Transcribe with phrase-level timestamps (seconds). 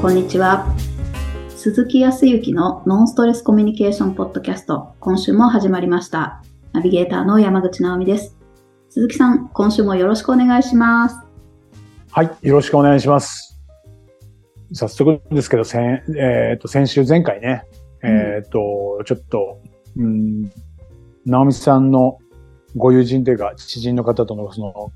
[0.00, 0.64] こんにちは。
[1.50, 6.42] 鈴木康之のノンストレスコミュニケーションポッドキャスト、今週も始まりました。
[6.72, 8.34] ナビゲーターの山口直美です。
[8.88, 11.18] 鈴木さん、今週もよろしくお願いします。
[12.12, 13.60] はい、よろしくお願いします。
[14.72, 17.64] 早速ですけど、先,、えー、と先週前回ね、
[18.02, 19.60] えっ、と、ちょっと、
[19.98, 20.50] うん、
[21.26, 22.16] 直美さんの
[22.74, 24.92] ご友人というか、知人の方とのその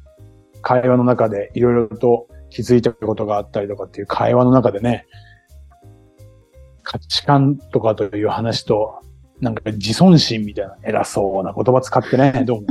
[0.62, 5.06] 会話の中でいろいろと気づいたことがあったりとかっていう会話の中でね、
[6.84, 9.00] 価値観とかという話と、
[9.40, 12.68] なんか自尊心みたいな偉そうな言葉使ってね、 どうも、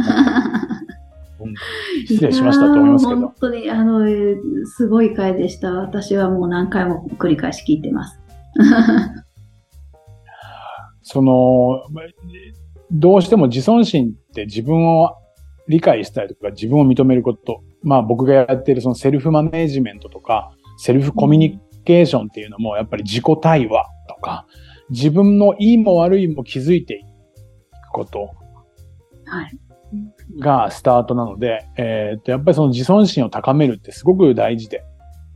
[2.08, 3.34] 失礼しましたと思いますけど本。
[3.42, 5.74] 当に、あの、えーすごい回でした。
[5.74, 8.18] 私はもう何回も繰り返し聞いてます。
[11.04, 12.04] その、ま
[12.90, 15.18] どうしても自尊心って自分を
[15.68, 17.62] 理解したりとか自分を認めること。
[17.84, 24.48] まあ僕がやっているそのセルフマネージメントとか、セルフコミュニケーションっていうのもやっぱり自己対話とか、
[24.90, 27.04] 自分のいいも悪いも気づいてい
[27.90, 28.30] くこと
[29.26, 29.58] はい。
[30.40, 34.84] がスタートなので、えーっと、やっぱりその自尊心を高めるってすごく大事で、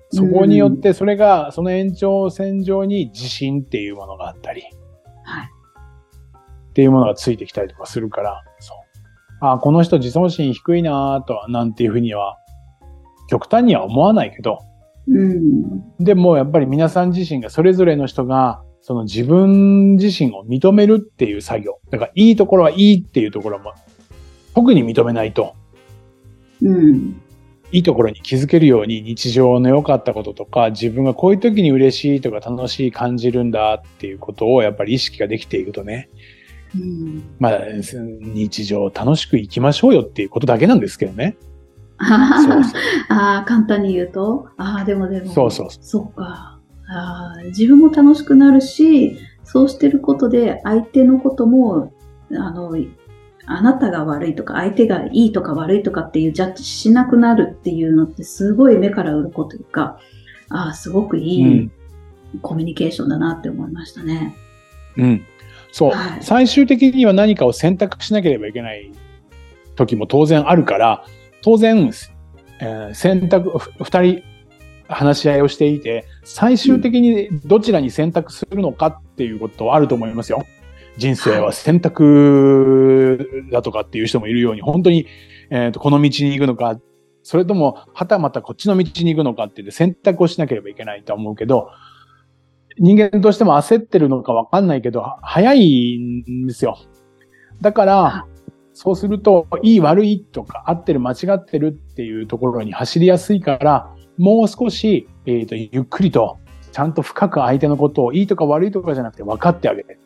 [0.09, 4.63] そこによってそれが、その延長線上に自信っていうものがあったり、
[5.23, 5.49] はい。
[6.69, 8.43] っていうものがついてきたりとかするから。
[9.39, 12.37] あこの人自尊心低いなとは、なんていうふうには、
[13.29, 14.59] 極端には思わないけど、
[15.07, 16.03] うん。
[16.03, 21.79] でもやっぱり皆さん自身が、それぞれの人が、その自分自身を認めるっていう作業。
[21.89, 23.73] だから、いいところはいいっていうところも、
[24.55, 25.53] 特に認めないと、
[26.61, 27.21] うん。
[27.71, 36.09] いいところに気づけるように日常の良かったこととか、自分がこういう時に嬉しいとか楽しい感じるんだっていうことをやっぱり意識ができていくとね、
[36.75, 37.23] うん。
[37.39, 37.59] まあ、
[38.21, 41.37] 日常を楽しく生きましょうよっていうことだけなんですけどね。
[41.97, 42.81] あそうそう。
[43.09, 46.59] あ、簡単に言うと、ああ、でもでも、そうそうそそうか。
[46.89, 51.93] あー自分も楽しくなるし、そうしてることで相手のことも、
[52.31, 52.75] あの、
[53.45, 59.99] あなたが悪いとか、相手がいいとか悪いとかっていうジャッジしなくなるっていうのってすごい目から鱗というか、
[60.49, 61.69] ああ、すごくいい
[62.41, 64.35] コミュニケーションだなって思いましたね。
[64.97, 65.25] うん。
[65.77, 65.91] そう。
[65.91, 68.91] はい最終的には何かを選択しなければいけない
[69.75, 71.05] 時も当然あるから、
[71.43, 71.91] 当然、
[72.59, 74.23] えー選択、ふ二人
[74.87, 80.47] 話し合いをしていて、最終的にどちらに選択するのかっていうことはあると思いますよ。
[80.97, 85.05] 人生は選択だとかっていう人もいるように、本当に、
[85.51, 86.79] えーとこの道に行くのか、
[87.21, 91.69] それとも、はたまたこっちの道に行くのかっていう選択をしなければいけないとは思うけど、
[92.79, 96.77] 人間としても焦ってるのかわかんないけど、は早いんですよ。
[97.61, 98.25] だから、
[98.73, 106.37] そうすると、いい悪いとか、合ってる間違ってるっていうところに走りやすいから、もう少し、えっ、と、ゆっくりと、
[106.71, 109.97] ちゃんと深く相手のことをいいとか悪いとかじゃなくて分かってあげて、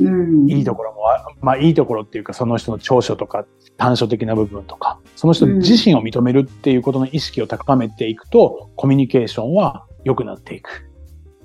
[0.00, 0.50] うん。
[0.50, 3.46] いいところもあ、まあいいところっていうか、その人の長所とか
[3.76, 10.90] 短所的な部分とか、その人自身を認めるっていうことの意識を高めていくと、コミュニケーションは良くなっていく。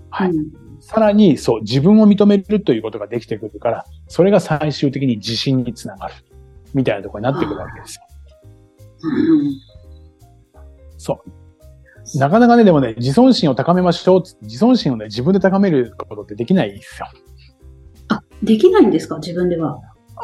[0.09, 0.31] はい。
[0.31, 6.14] うんさらに、そう、自分を認めるということができてくるから、それが最終的に自信につながる。
[6.74, 8.02] みたいなところになってくるわけですよ。
[9.04, 9.52] うん
[10.98, 11.22] そ
[12.16, 12.20] う。
[12.20, 17.08] なかなかね、でもね、自尊心を高めましょう自尊心をね、自分で高めることってできないんですよ。
[18.10, 19.18] あ、できないんですか？
[19.20, 19.80] 自分では。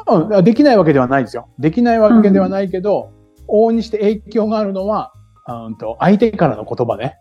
[0.08, 1.50] うん、できないわけではないですよ。
[1.58, 3.12] できないわけではないけど、
[3.48, 5.14] 往々にして影響があるのは、
[5.48, 7.18] うんと相手からの言葉ね。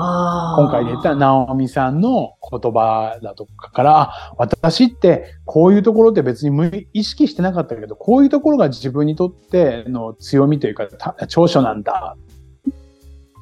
[0.00, 12.16] 今回で言った直美さんの言葉だとかから、あ私ってこういうところって別に無意識してなかったけど、こういうところが自分にとっての強みというか、た長所なんだ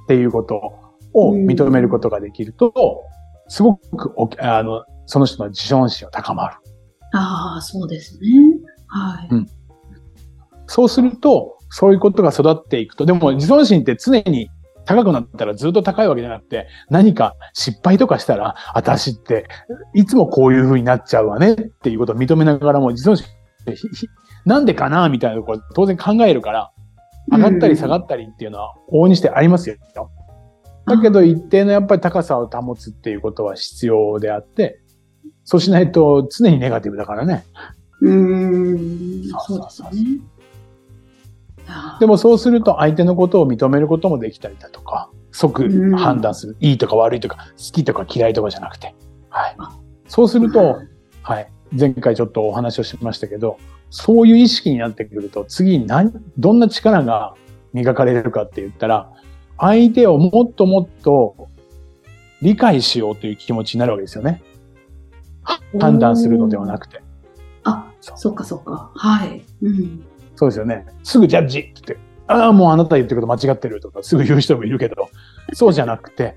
[0.04, 0.72] っていうこと
[1.12, 3.04] を認めることができると、
[3.48, 6.56] すごくおあのその人の自尊心が高まる。
[7.12, 8.28] ああ、そうですね。
[8.86, 9.28] はい。
[9.30, 9.46] うん
[10.68, 14.50] そうすると、そういうことが育っていくと、でも自尊心って常に
[14.86, 19.46] 高くなったらずっと高いわけじゃなくて、何か失敗とかしたら、私って
[19.94, 23.26] いつもこういう風になっちゃうわねっていうことを認めながらも、自尊心
[24.44, 26.72] なんでかなみたいなところ当然考えるから、
[27.30, 29.76] 上がったり下がったりっていうのは往々にしてありますよ。
[30.86, 34.80] だけど一定のやっぱり高さを保つっていうことは必要であって、
[35.42, 37.44] そうしないと常にネガティブだからね。
[38.02, 39.28] うーん。
[39.40, 39.90] そうそうそう
[42.00, 46.56] でもそうすると相手のことを認めることもできたりだとか、即判断する。
[46.60, 48.94] いいとか悪いとか、好きとか嫌いとかじゃなくて。
[49.28, 49.76] はいあ。
[50.08, 50.80] そうすると、
[51.22, 51.50] はい。
[51.78, 53.58] 前回ちょっとお話をしましたけど、
[53.90, 57.34] そういう意識になってくると、次に何、どんな力が
[57.72, 59.10] 磨かれるかって言ったら、
[59.58, 61.48] 相手をもっともっと
[62.42, 64.42] 理解しようという気持ちになるわけですよね。
[65.78, 67.02] 判断するのではなくて。
[67.64, 68.90] あ、そっかそっか。
[68.94, 69.42] はい。
[69.62, 70.04] うん。
[70.36, 70.86] そうですよね。
[71.02, 71.98] すぐジャッジって言って、
[72.28, 75.08] ああ、もうあなた言ってること間違ってるとか、すぐ言う人もいるけど、
[75.54, 76.36] そうじゃなくて、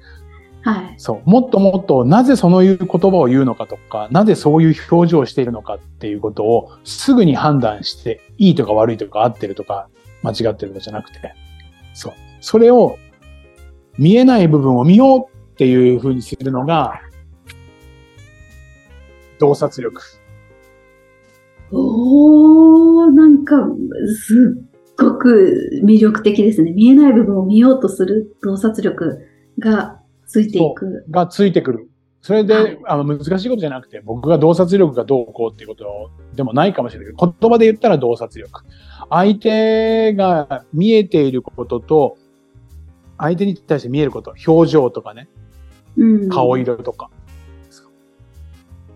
[0.61, 0.93] はい。
[0.97, 9.87] そう、もっともっとなぜそのいう言葉を言うのかとか、なぜそういう表情をしているのかっていうことをすぐに判断して、いいとか悪いとか合ってるとか
[10.21, 11.33] 間違ってるとかじゃなくて、
[11.93, 12.13] そう。
[12.41, 12.97] それを
[13.97, 17.01] 見えない部分を見ようっていう風にするのが、
[19.39, 20.01] 洞察力。
[21.71, 22.38] お
[23.49, 23.55] か、
[24.27, 26.71] すっごく魅力的ですね。
[26.71, 29.19] 見えない部分を見ようとする洞察力
[29.57, 31.05] がついていく。
[31.09, 31.89] がついてくる。
[32.21, 38.63] それで、はいあの難しいことじゃなくて、僕が洞察力がどうこうっていうことでもないかもしれないけど、言葉で言ったら洞察力。
[39.09, 42.17] 相手が見えていることと、
[43.17, 45.29] 相手に対して見えること、表情とかね、
[45.97, 47.09] うん、顔色とか。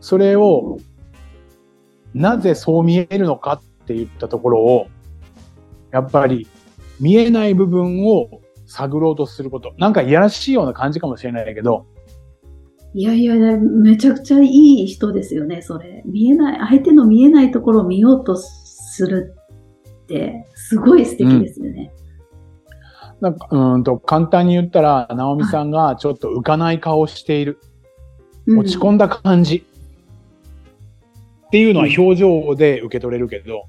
[0.01, 0.79] それを、
[2.13, 4.87] なぜそう見えるのかって言ったところを、
[5.91, 6.47] やっぱり
[6.99, 9.73] 見えない部分を探ろうとすること。
[9.77, 11.85] なんかいやらしいような感じかもしれないけど、
[12.95, 14.45] いやいやいや、めちゃくちゃい
[14.83, 16.03] い人ですよね、それ。
[16.05, 19.33] 見えない、相手の見えないところを見ようとする
[20.03, 21.91] って、すごい素敵ですよね。
[23.19, 27.59] なんか、うーんと、簡単に言ったら、直美さんがちょっと浮かない顔をしている。
[28.45, 29.65] うん落ち込んだ感じ。
[31.47, 33.67] っていうのは表情で受け取れるけど、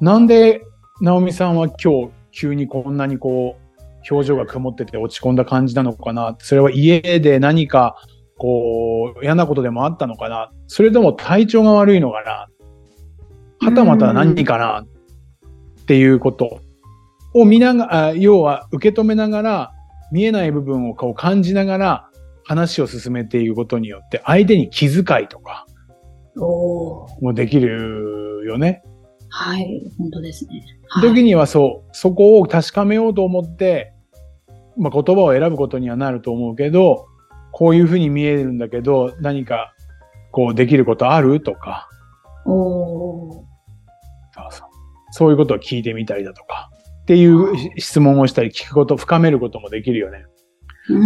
[0.00, 0.62] なんで
[1.00, 3.80] 直美さんは今日急にこんなにこう、
[4.10, 6.36] 表情が曇ってて落ち込んだ感じなのかな？
[6.38, 7.96] それは家で何か、
[8.38, 10.50] こう、嫌なことでもあったのかな？
[10.68, 12.48] それとも体調が悪いのかな？
[13.66, 14.80] はたまた何かな？
[14.80, 16.60] っていうこと
[17.34, 19.72] を見ながら、あ要は受け止めながら、
[20.12, 22.10] 見えない部分をこう感じながら
[22.44, 25.66] 話を進めていくことによって相手に気遣いとか
[26.34, 28.82] もできるよね。
[29.30, 30.64] はい、本当ですね。
[30.88, 33.92] はい、時にはそう、そこを確かめようと思って、
[34.76, 37.06] まあ、言葉を選ぶことにはなると思うけど、
[37.52, 39.72] こういうふうに見えるんだけど、何か
[40.32, 41.88] こうできることあるとか、
[42.46, 43.32] おー。
[43.32, 43.42] そ
[44.48, 44.68] うそう。
[45.12, 46.70] そういうことを聞いてみたりだとか、
[47.02, 50.24] っていう質問をしたり聞くこと、深めることもできるよね。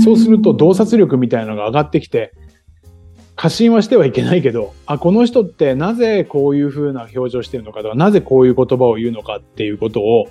[0.03, 2.33] そうすると洞察力みたいなのが上がってきて、
[3.45, 10.29] 過信はしてはいけないけど、あ、この人ってなぜこういう風な表情してるのかとか、なぜこういう言葉を言うのかっていうことを、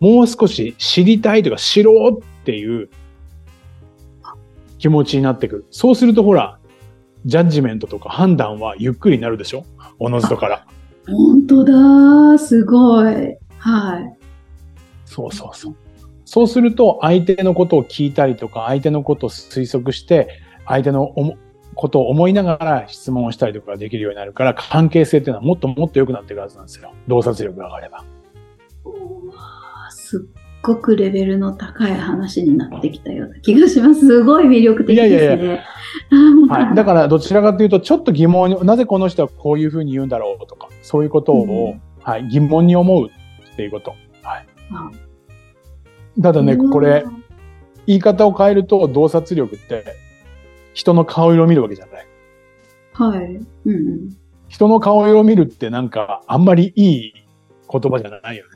[0.00, 2.88] もう少し知りたいとか知ろうっていう
[4.80, 5.66] 気持ちになってくる。
[5.70, 6.58] そうするとほら、
[7.26, 9.64] ジャッジメントとか判断はゆっくりになるでしょ？
[10.00, 10.66] おのずとから。
[11.06, 13.36] 本当だすごい。
[13.58, 14.18] はい。
[15.04, 15.76] そうそうそう。
[16.24, 21.14] そうすると、相手のことを聞いたりとか、相手のことを推測して、相手の
[21.78, 26.92] ことを思いながら質問をしたりとかできるようになるから、関係性っていうのはもっともっと良くなっていくはずなんですよ。
[27.06, 28.04] 洞察力が上がれば。
[29.90, 34.00] すっごくレベルの高い話になってきたような気がします。
[34.00, 35.08] すごい魅力的ですね。
[35.08, 35.60] いやいやい
[36.50, 36.74] はい。
[36.74, 43.94] だから、どちらかというと、ちょっと疑問に、なぜこの人はこういうふうに言うんだろうとか、そういうことを、はい、疑問に思うっていうこと。
[44.22, 44.46] はい。
[46.20, 47.04] ただね、これ、
[47.86, 50.07] 言い方を変えると、洞察力って、
[50.78, 52.06] 人の顔色を見るわけじゃない。
[52.92, 53.24] はい。
[53.26, 54.16] うんうん。
[54.46, 57.12] 人の顔色を見るってなんか、あんまりいい
[57.68, 58.50] 言葉じゃないよね。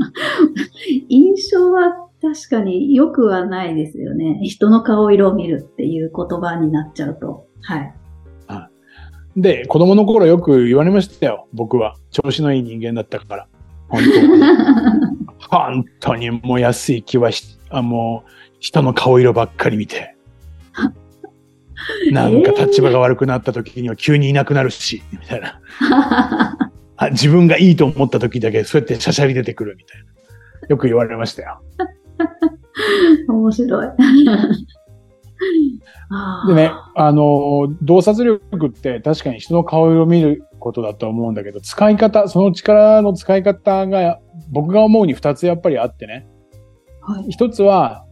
[1.10, 4.40] 印象は確かに良くはないですよね。
[4.44, 7.46] 人の顔色を見るっていう言葉になっちゃうと。
[7.60, 7.94] はい。
[9.36, 11.46] で、子供の頃よく言われましたよ。
[11.52, 11.96] 僕は。
[12.10, 13.46] 調子のいい人間だったから。
[13.88, 14.42] 本当に。
[15.50, 20.16] 本当にもう安い気はし、あもう人の顔色ばっかり見て。
[22.12, 25.60] なんか立場が悪くなった時には急にいなくなるし、みたいな。
[26.96, 30.06] あ自分がいいと思った時だけそうやってしゃしゃり出てくるみたいな。
[30.68, 31.60] よく言われましたよ。
[33.28, 33.88] 面白い。
[36.48, 44.18] でね、あの、洞察力って確かに人の顔色を見ることだと思うんだけど、使い方、その力の使い方が
[44.50, 46.26] 僕が思うに二つやっぱりあってね。
[47.00, 47.30] はい。
[47.30, 48.04] 一つは、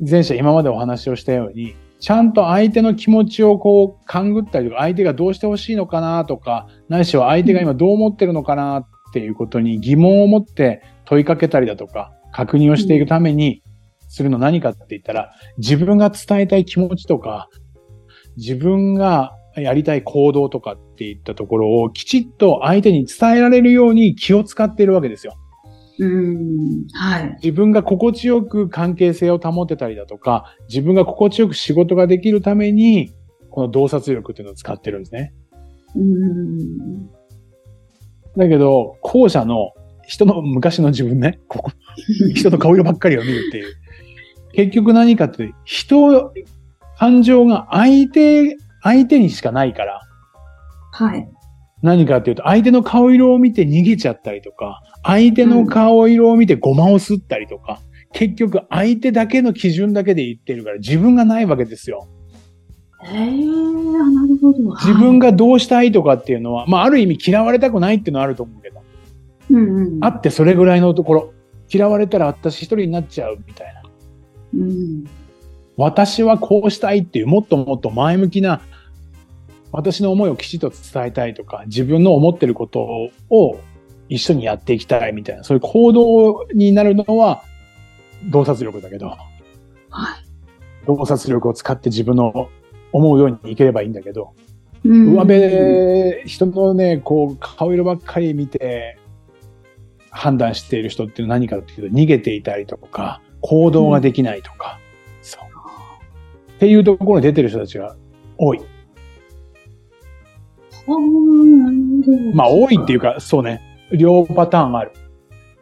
[0.00, 13.62] 前者今までお話をしたように、ちゃんと相手の気持ちをこう勘ぐったりとか、相手がどうしてほしいのかなとか、ないしは相手が今どう思ってるのかなっていうことに疑問を持って問いかけたりだとか、確認をしていくために
[14.08, 17.48] するの何かって言ったら、自分が伝えたい気持ちとか、
[18.36, 25.34] 自分がやりたい行動とかっていったところをきちっと相手に伝えられるように気を使っているわけですよ。
[25.98, 26.86] うん。
[26.92, 27.38] はい。
[27.42, 33.12] 自分が心地よく関係性を保てたりだとか、自分が心地よく仕事ができるために、
[33.50, 35.32] この洞察力っていうのを使ってるんですね。
[35.94, 37.06] うん。
[38.36, 39.72] だけど、後者の
[40.06, 41.70] 人の昔の自分ね、ここ、
[42.34, 43.74] 人の顔色ばっかりを見るっていう。
[44.52, 46.32] 結局何かって、人、
[46.98, 50.00] 感情が相手、相手にしかないから、
[50.92, 51.28] はい。
[51.84, 57.78] 何かっていうと、相手の顔色を見て逃げちゃったりとか、相手の顔色を見てごまをすったりとか、
[58.14, 62.08] 結局相手だけの基準だけで言ってるから自分がないわけですよ。
[63.04, 64.58] ええー、あなるほど。
[64.76, 68.86] 自分がどうしたいとかっていうのは、まあある意味嫌われたくないっていうのはあると思うけど、はい、
[69.50, 70.04] うんうん。
[70.04, 71.34] あってそれぐらいのところ、
[71.70, 73.82] 嫌われたら私一人になっちゃうみたいな。
[74.54, 75.04] うん。
[75.76, 78.62] 私はこうしたいっていうもっともっと前向きな
[79.76, 82.80] 私の思いをきちっと伝えたいとか自分の思ってること
[83.28, 83.60] を
[84.08, 87.42] 一緒にやっていきたいみたいなそういう行動になるのは
[88.30, 90.24] 洞察力だけどはい。
[90.86, 92.48] 洞察力を使って自分の
[92.92, 94.34] 思うようにいければいいんだけど
[94.84, 98.98] うん上辺人のねこう顔色ばっかり見て
[100.10, 104.78] 判断している人っていうのは何かっていうと逃げていたりとか行動ができないとか、
[105.20, 105.42] そう
[106.52, 107.94] っていうところに出てる人たちが
[108.38, 108.62] 多い。
[112.34, 113.60] まあ多いっていうか、そうね、
[113.92, 114.92] 両パターンある。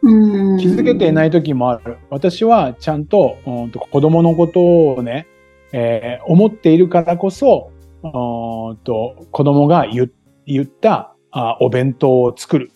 [0.01, 0.57] うん。
[0.57, 1.97] 気づけていない時もある。
[2.09, 5.27] 私はちゃんとうんと子供のことをね、
[5.71, 7.71] えー思っているからこそ、
[8.03, 10.11] うーんと子供が言
[10.45, 12.71] 言ったあお弁当を作る。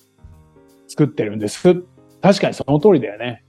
[0.88, 1.84] 作ってるんです。
[2.22, 3.44] 確かにその通りだよね。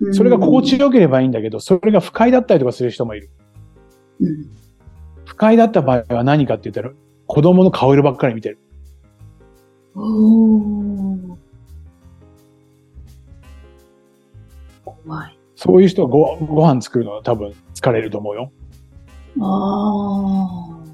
[0.00, 3.30] うんそれが心地よければいいんだけど、それが不快だったりとかする人もいる。
[4.20, 4.50] うん。
[5.24, 6.94] 不快だった場合は何かって言ったら、
[7.28, 8.58] 子供の顔色ばっかり見てる。
[14.84, 15.38] 怖い。
[15.54, 18.50] そういう人はごご飯作るのは多分疲れると思うよ。
[19.40, 20.88] ああ。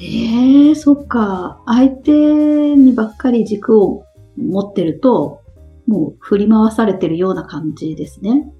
[0.00, 1.62] ええそっか。
[1.64, 4.04] 相手にばっかり軸を
[4.36, 5.42] 持ってると、
[5.86, 8.50] もう振り回されてるような感じですね。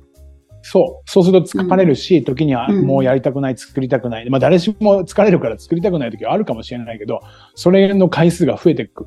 [0.63, 1.11] そう。
[1.11, 4.29] そうすると疲れるし、時にはうんもうやりたくない、作りたくない。
[4.31, 7.21] まあ誰しも疲れるから作りたくない時はあるかもしれないけど、
[7.55, 9.07] それの回数が増えていく。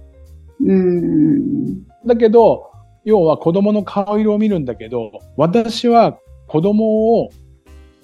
[0.65, 1.85] うん。
[2.05, 2.71] だけど、
[3.05, 6.17] 要は子供の顔色を見るんだけど、私は
[6.47, 7.29] 子供を、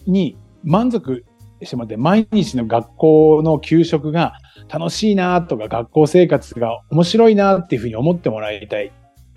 [0.05, 1.23] に満足
[1.61, 4.33] してもらって、毎日の学校の給食が
[4.67, 8.91] 楽しいなとか、学校生活が面白いなっていうふうに思ってもらいたい。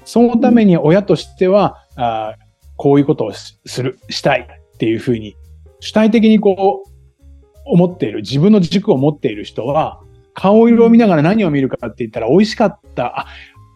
[0.04, 2.41] そのために親としては、あー
[2.82, 5.36] こういうことをする、したいっていうふうに、
[5.78, 6.90] 主体的にこう、
[7.64, 10.00] 思っている、自分の軸を持っている人は、
[10.34, 13.26] 顔色を見ながら何を見るかって言ったら、美味しかった、あ、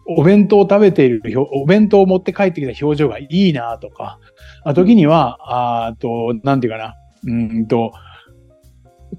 [0.09, 1.21] お弁当を食べている、
[1.53, 4.19] お弁当を持って帰ってきた表情がいいなとか、
[4.65, 6.95] あ時には、あと、なんていうかな、
[7.25, 7.93] うんと、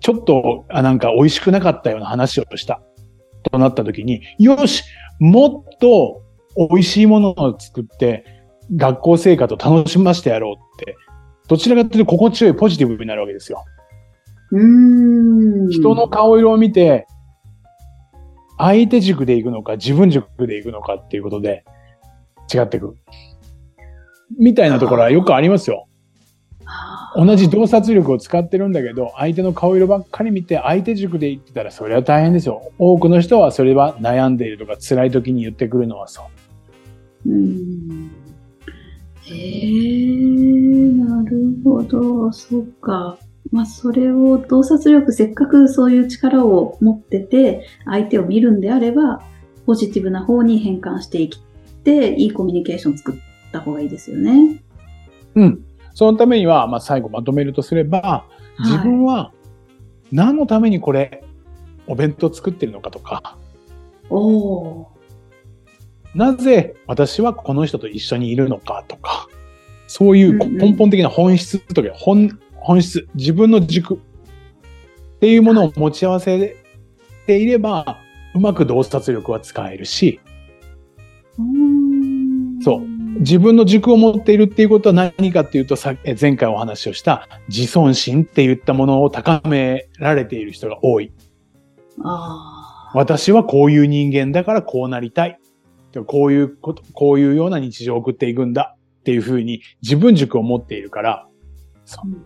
[0.01, 2.83] ちょっと、あ、なんか美味しくなかったような話をした。
[3.51, 4.85] となった時に、よし
[5.19, 6.21] もっと
[6.71, 8.38] 美味しいものを作って、
[8.75, 10.97] 学校生活を楽しませてやろうって、
[11.49, 13.65] どちらかというと心地よいポジティブになるわけですよ。
[14.51, 15.69] うん。
[15.71, 17.07] 人の顔色を見て、
[18.59, 21.65] 相手軸で行くのか、自分軸で行くのかっていうことで
[22.53, 22.95] 違ってくる。
[24.39, 25.87] みたいなところはよくありますよ。
[27.17, 32.71] 同じ洞察力を使ってるんだけど、相手の顔色ばっかり見て、相手軸で言ってたら、それは大変ですよ。
[32.79, 36.23] 多くの人はそれは悩んでいるとか、辛い時に言ってくるのはそ
[37.27, 37.31] う。
[37.31, 38.11] うん。
[39.31, 42.33] へえ、なるほど。
[42.33, 43.19] そっか。
[43.51, 49.23] まあ、それを洞察力、せっかくそういう力を持ってて、相手を見るんであれば、
[49.67, 53.17] ポジティブな方に変換していって、いいコミュニケーションを作っ
[53.53, 54.63] た方がいいですよね。
[55.35, 55.65] うん。
[55.95, 58.25] そのためには、まあ最後まとめるとすれば、
[58.59, 59.33] 自分は
[60.13, 61.25] 何のためにこれ、
[61.87, 63.37] お弁当作ってるのかとか、
[64.11, 64.98] おー。
[66.19, 69.29] なぜ私はこの人と一緒にいるのかとか、
[69.87, 73.99] そういう根本的な本質とか、本、本質、自分の軸っ
[75.21, 76.57] ていうものを持ち合わせ
[77.29, 77.99] ていれば、
[78.35, 80.19] うまく洞察力は使えるし、
[82.65, 82.81] そう
[83.21, 91.13] 自分の軸を持っているっていうことは何かっていうと、さえ前回お話をした自尊心って言ったものを高められている人が多い。
[92.03, 95.39] あ私はこういう人間だからこうなりたい。
[96.05, 101.29] こういうこと、こういうような日常を送っていくんだっていうふうに自分軸を持っているから、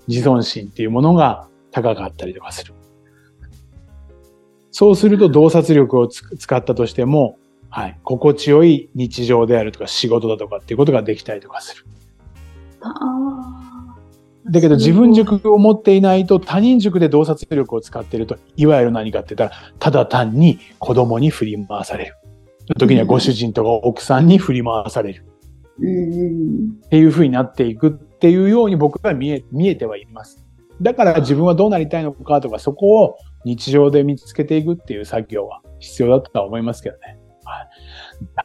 [0.09, 2.75] 自尊心っていうものが高かったりとかする。
[4.71, 7.39] そうすると洞察力をつ使ったとしても、
[7.69, 7.99] はい。
[8.03, 11.87] 心地よい日常であるとか仕事だとかっていうことができたりとかする。
[12.81, 13.63] ああ。
[14.51, 22.17] だけど自分軸を持っていないと他人軸で洞察力を使っていると、いわゆる何かって言ったら、ただ単に子供に振り回される。
[22.69, 25.27] の時にはご主人とか奥さんに振り回される。
[25.79, 30.45] っていう風になっていくっていうように僕は見え、見えてはいます。
[30.81, 37.19] だから自分はどうなりたいのかとか、そこを日常で見つけていくっていう作業は必要だとは思いますけどね。
[37.45, 37.69] はい。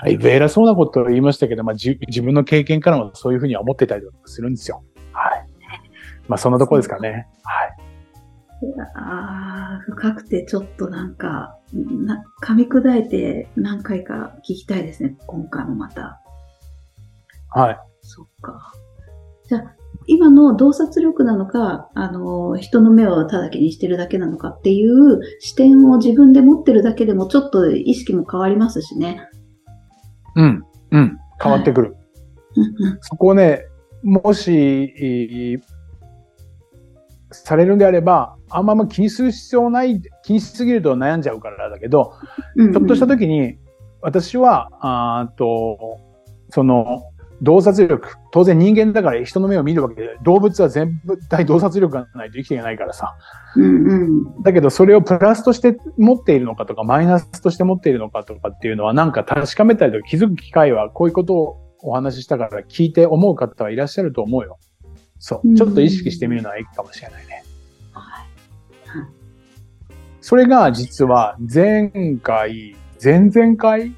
[0.05, 4.83] だいぶ偉そうなことを言いましたけど、まあ、じ自分の経験からもそういう風には思ってたりとかするんですよ。
[5.12, 5.47] はい。
[6.27, 7.27] まあそんなとこですかね。
[7.43, 7.87] はい。
[8.96, 15.16] ああ、深くてちょっとなんか、な噛み砕いて何回か聞きたいですね。
[15.28, 16.20] 今回もまた。
[17.50, 17.80] はい。
[18.02, 18.74] そっか。
[19.48, 19.76] じゃあ、
[20.08, 29.30] 今の洞察力なのか、あの、人の目をただけにしてるだけなのかっていう視点を自分で持ってるだけでもちょっと意識も変わりますしね。
[30.36, 30.64] うん。
[30.92, 31.18] うん。
[31.42, 31.96] 変わってくる。
[32.56, 33.66] うんうんそこをね、
[34.04, 35.60] もし、
[37.31, 42.13] されるんであれば、あんま気にする必要ない、気にしすぎると悩んじゃうからだけど、
[42.57, 43.57] ちょっとした時に、
[44.01, 46.00] 私は、あーと、
[46.50, 47.03] その、
[47.41, 53.15] 洞察力、当然人間だから人の目を見るわけで、動物は全部体洞察力がないと生きていけないからさ。
[53.55, 53.96] うんう
[54.39, 54.43] ん。
[54.43, 64.57] だけどそれをプラスとして持っているのかとか、マイナスとして持っているのかとかっていうのは、なんか確かめたりとか気づく機会は、こういうことをお話ししたから聞いて思う方はいらっしゃると思うよ。
[65.19, 65.51] そうう。
[65.51, 67.43] んちょっと意識してみるのはいいかもしれないね。
[67.93, 68.27] はい
[70.21, 71.89] それが実は前
[72.21, 73.93] 回、前々回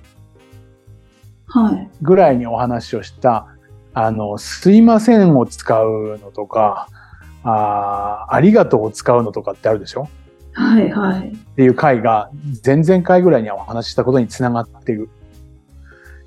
[1.48, 1.90] はい。
[2.04, 3.48] ぐらいにお話をした、
[3.96, 6.88] あの、すいませんを使うのとか、
[7.42, 10.08] あーありがとうを使うのとかってあるでしょ？
[10.52, 11.30] はいはい。
[11.30, 12.30] っていう回が
[12.64, 15.10] 前々回ぐらいにはお話ししたことにつながってる。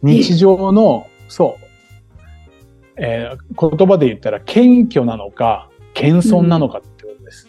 [0.02, 1.61] 日常の、そう、
[2.96, 7.48] えー言葉で言ったら謙虚なのか、謙遜なのかってことです。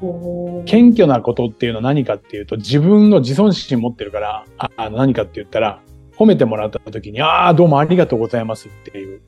[0.00, 5.82] おー謙虚なことっていうのは何かっていうと、自分の自尊心持ってるから、あ何かって言ったら、
[6.16, 9.20] 褒めてもらった時に、ああ、どうもありがとうございますっていう。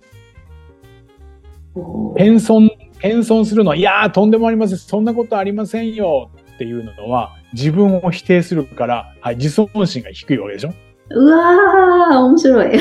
[2.16, 4.78] 謙遜、謙遜するのは、いやー、とんでもありません。
[4.78, 10.74] そんなことありませんよっていうのは、自分を否定するから、はい、自尊心が低いわけでしょ
[11.10, 12.78] うわー、面白い。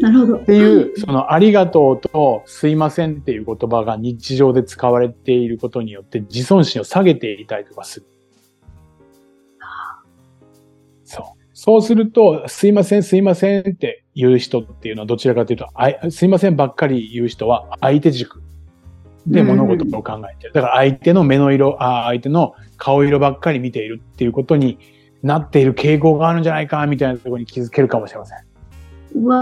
[0.00, 0.36] なるほど。
[0.38, 8.06] っっていう、そのありがとうとすいませんっていう言葉が日常で使われていることによって自尊心を下げていたりとかする。
[11.04, 11.24] そう。
[11.52, 18.42] そうすると、すいません、すいませんって言う人っていうのはどちらかというと、あいすいませんばっかり言う人は相手軸
[19.26, 20.52] で物事を考えてる。
[20.54, 24.78] だから相手の目の色、あ相手の顔色ばっかり見ているっていうことに
[25.22, 28.38] なっている傾向があるんじゃないかみたいなところに気づけるかもしれません。
[29.14, 29.36] うわ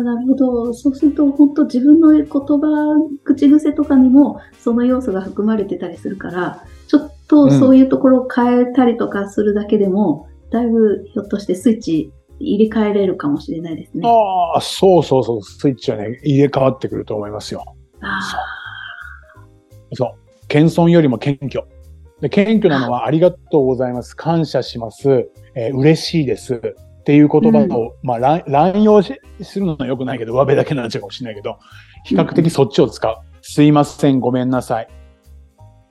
[0.00, 0.74] ー、なるほど。
[0.74, 14.02] そうすると、本当自分の言葉、口癖とかにも、その要素が含まれてたりするから、ちょっとそういうところを変えたりとかするだけでも、だいぶひょっとしてスイッチ入れ替えれるかもしれないですね。
[14.08, 17.64] ああ、そうそうそう、スイッチはね、入れ替わってくると思いますよ。
[18.00, 18.20] あ
[19.92, 20.10] そう。
[20.48, 21.64] 謙遜よりも謙虚。
[22.20, 24.16] で謙虚なのは、ありがとうございます。
[24.16, 25.30] 感謝します。
[25.54, 26.54] えー嬉しいです。
[26.54, 31.58] っていう言葉を、まあ乱、乱用しするのは良くないけど、上辺だけになっちゃうかもしれないけど、
[32.04, 33.16] 比較的そっちを使う。
[33.40, 34.88] すいません、ごめんなさい。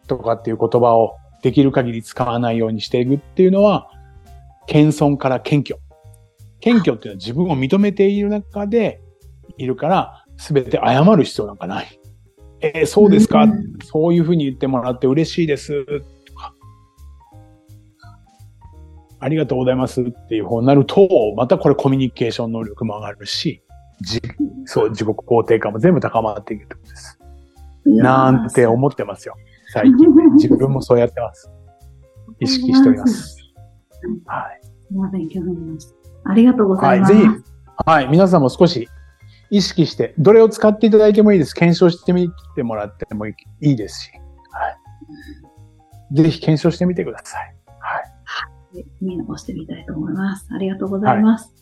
[0.07, 3.89] とかっていう言葉をできる限り使わないようにしていくっていうのは、
[4.67, 5.79] 謙遜から謙虚。
[6.59, 9.01] 謙虚っていうのは自分を認めている中で
[9.57, 11.87] いるから、すべて謝る必要なんかない。
[12.59, 15.85] えーそうですか、うんそういうふうに言ってもらって嬉しいです。
[19.19, 23.63] ありがとうございますっていう方になると、またこれコミュニケーション能力も上がるし、
[24.01, 24.21] じ
[24.65, 27.19] そう、自己肯定感も全部高まっていくってことです。
[27.85, 29.35] なんて思ってますよ。
[29.73, 30.25] 最近、ね。
[30.35, 31.49] 自分もそうやってます。
[32.39, 33.37] 意識しております。
[34.25, 34.61] はい。
[35.03, 35.95] ありました。
[36.29, 37.13] ありがとうござはいい、ます。
[37.13, 37.25] ぜひ、
[37.85, 38.87] はい、皆さんも少し
[39.49, 41.53] 意識して、どれを使っていただいてもいいです。
[41.53, 44.11] 検証してみてもらってもいいですし、
[44.51, 44.69] は
[46.11, 46.21] い。
[46.21, 47.56] ぜひ検証してみてください。
[48.73, 48.85] はい。
[49.01, 50.47] 見直してみたいと思います。
[50.51, 51.53] ありがとうございます。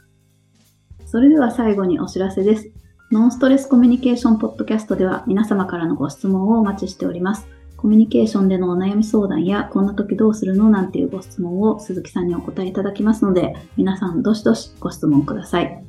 [1.06, 2.72] それでは最後にお知らせです。
[3.12, 7.48] ノンストレスコミュニケーションポッドキャストでは皆様からのご質問をお待ちしております。
[7.78, 15.86] コミュニケーションでのお悩み相談や、こんな時どうするのなんていうご質問を鈴木さんにお答えいただきますので、皆さんどしどしご質問ください。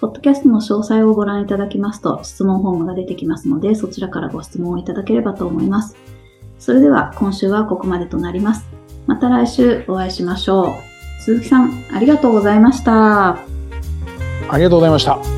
[0.00, 5.96] ポッドキャストの詳細をご覧いただきますと、質問フォームが出てきますので、そちらからご質問をいただければと思います。
[6.58, 8.66] それでは今週はここまでとなります。
[9.06, 10.76] また来週お会いしましょ
[11.18, 11.22] う。
[11.22, 13.30] 鈴木さん、ありがとうございました。
[13.30, 15.37] ありがとうございました。